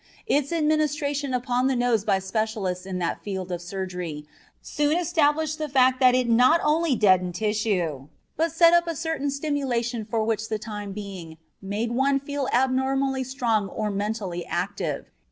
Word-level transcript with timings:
Its 0.25 0.51
administration 0.51 1.31
upon 1.31 1.67
the 1.67 1.75
nose 1.75 2.03
by 2.03 2.17
specialists 2.17 2.87
in 2.87 2.97
that 2.97 3.21
field 3.23 3.51
of 3.51 3.61
surgery 3.61 4.25
soon 4.59 4.97
established 4.97 5.59
the 5.59 5.69
fact 5.69 5.99
that 5.99 6.15
it 6.15 6.27
not 6.27 6.59
only 6.63 6.95
deadened 6.95 7.35
tissue, 7.35 8.07
but 8.35 8.51
set 8.51 8.73
up 8.73 8.87
a 8.87 8.95
certain 8.95 9.29
stimulation 9.29 10.07
which 10.11 10.41
for 10.41 10.49
the 10.49 10.57
time 10.57 10.91
being 10.91 11.37
made 11.61 11.91
one 11.91 12.19
feel 12.19 12.47
abnormally 12.51 13.23
strong 13.23 13.67
or 13.67 13.91
mentally 13.91 14.43
active. 14.47 15.05